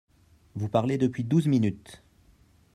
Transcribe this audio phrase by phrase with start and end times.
[0.55, 2.01] Vous parlez depuis douze minutes